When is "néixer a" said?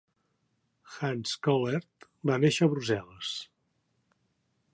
2.45-2.73